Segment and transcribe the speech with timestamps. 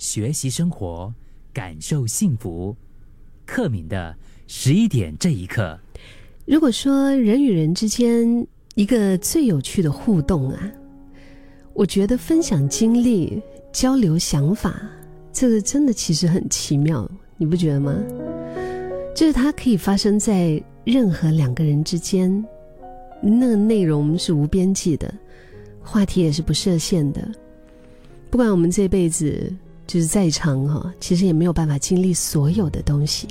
[0.00, 1.12] 学习生活，
[1.52, 2.74] 感受幸福。
[3.44, 5.78] 克敏的十一点这一刻。
[6.46, 10.72] 如果说人与人之间一个最有趣的互动啊，
[11.74, 13.42] 我觉得分享经历、
[13.74, 14.80] 交流想法，
[15.34, 17.94] 这个真的其实很奇妙，你不觉得吗？
[19.14, 22.42] 就是它可以发生在任何两个人之间，
[23.20, 25.12] 那个内容是无边际的，
[25.82, 27.20] 话题也是不设限的。
[28.30, 29.54] 不管我们这辈子
[29.90, 33.26] 就是再长哈，其实也没有办法经历所有的东西。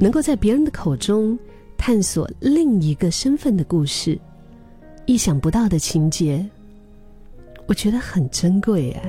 [0.00, 1.38] 能够在别人的口中
[1.78, 4.18] 探索另一个身份的故事，
[5.06, 6.44] 意想不到的情节，
[7.66, 9.02] 我觉得很珍贵啊。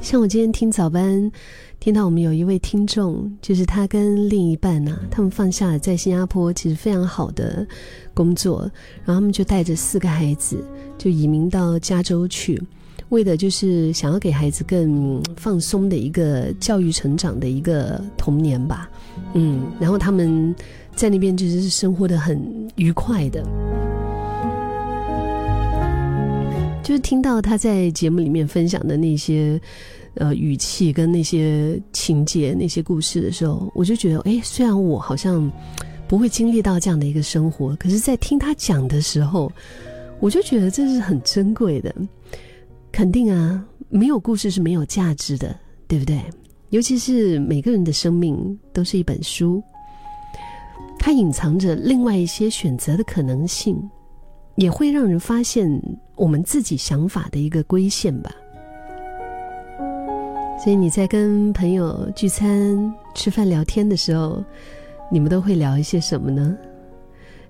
[0.00, 1.30] 像我今天听早班，
[1.78, 7.66] 听到我们有一位听众，就是他跟另一半呐，他们放下了在新加坡其实非常好的
[8.14, 8.62] 工作，
[9.04, 10.64] 然后他们就带着四个孩子
[10.96, 12.58] 就移民到加州去，
[13.10, 18.88] 为的就是想要给孩子更放松的一个教育成长的一个童年吧，
[19.34, 20.54] 嗯，然后他们
[20.94, 22.40] 在那边就是生活的很
[22.76, 23.42] 愉快的。
[26.82, 29.60] 就是听到他在节目里面分享的那些，
[30.14, 35.52] 呃，语气跟那些情节、那些故事的时候，我就觉得，哎，虽然我好像
[36.06, 39.52] 不会经历到这样的一个生活，可是，在听他讲的时候，
[40.18, 41.94] 我就觉得这是很珍贵的。
[42.98, 45.54] 肯定啊，没有故事是没有价值的，
[45.86, 46.20] 对不对？
[46.70, 49.62] 尤其是每个人的生命都是一本书，
[50.98, 53.80] 它隐藏着另外一些选择的可能性。
[54.56, 55.80] 也会让人发现
[56.16, 58.32] 我们自己想法的一个规线吧。
[60.58, 64.42] 所以你在跟朋友聚餐、吃饭、聊天的时候，
[65.08, 66.58] 你们都会聊一些什么呢？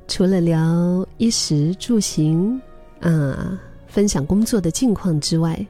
[0.07, 2.61] 除了聊衣食住行
[3.01, 3.59] 啊，
[3.89, 5.67] 分享工作的近况之外，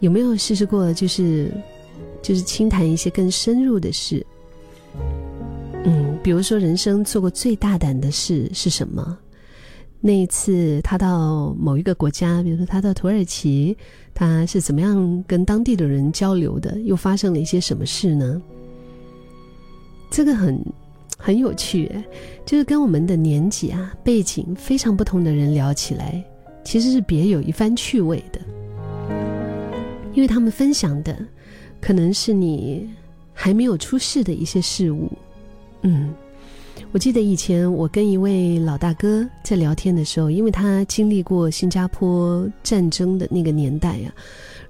[0.00, 1.52] 有没有试试过就是
[2.20, 4.26] 就是倾谈一些更深入的事？
[5.84, 9.16] 嗯，比如说人生做过最大胆的事是什么？
[10.00, 13.76] 那一次，他到某一个国家，比如说他到土耳其，
[14.12, 16.78] 他是怎么样跟当地的人交流的？
[16.80, 18.42] 又发生了一些什么事呢？
[20.10, 20.62] 这个很
[21.16, 21.90] 很有趣，
[22.44, 26.22] 就是跟我们的年纪啊、背景非常不同的人聊起来，
[26.64, 28.40] 其实是别有一番趣味的，
[30.14, 31.16] 因为他们分享的
[31.80, 32.88] 可能是你
[33.32, 35.12] 还没有出世的一些事物，
[35.82, 36.12] 嗯。
[36.90, 44.12] 我记得以前我跟一位老大哥在聊天的时候，因为他经历过新加坡战争的那个年代呀，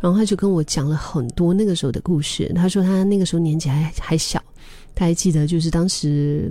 [0.01, 2.51] 然后他就跟我讲了很多那个时候的故事。
[2.55, 4.43] 他说他那个时候年纪还还小，
[4.95, 6.51] 他还记得就是当时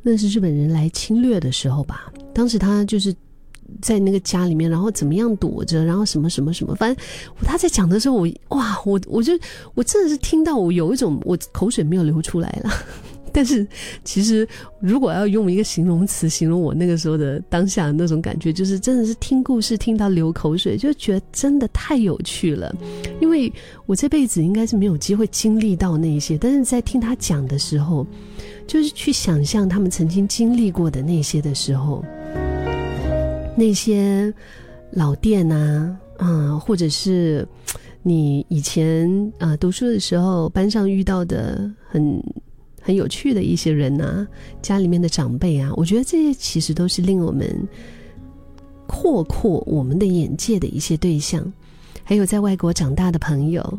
[0.00, 2.10] 那是日本人来侵略的时候吧。
[2.32, 3.14] 当时他就是
[3.80, 7.04] 在那个家里面，然后怎么样躲着，然后什么什么什么，反正
[7.42, 9.32] 他在讲的时候，我哇，我我就
[9.74, 12.70] 我真的是听到我有一种我口水没有流出来了。
[13.36, 13.66] 但是，
[14.04, 14.46] 其实
[14.78, 22.72] 如果要用一个形容词形容我那个时候的当下那种感觉，就是真的是听故事听到流口水，就觉得真的太有趣了。
[23.20, 23.52] 因为
[23.86, 28.06] 我这辈子应该是没有机会经历到那些，但是在听他讲的时候，
[28.68, 32.04] 就是去想象他们曾经经历过的那些的时候，
[33.56, 34.32] 那些
[34.92, 37.46] 老店啊，啊，或者是
[38.02, 42.22] 你以前啊读书的时候班上遇到的很。
[42.86, 44.26] 很有趣的一些人呐，
[44.60, 47.66] 家里面的长辈啊，我觉得这些其实都是令我们
[48.86, 51.50] 扩阔我们的眼界的一些对象。
[52.02, 53.78] 还有在外国长大的朋友，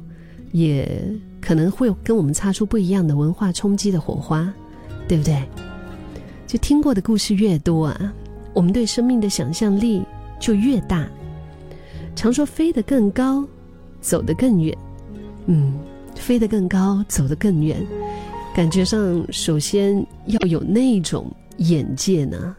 [0.53, 0.91] 也
[1.40, 4.52] 可能会跟我们擦出不一样的文化冲击的火花，
[5.08, 5.40] 对不对？
[6.47, 8.12] 就听过的故事越多啊，
[8.56, 10.04] 我们对生命的想象力
[10.40, 11.08] 就越大。
[12.16, 13.46] 常说飞得更高，
[14.00, 14.76] 走得更远。
[15.48, 15.74] 嗯，
[16.16, 17.86] 飞得更高，走得更远。
[18.56, 22.56] 感觉上，首先要有那种眼界呢，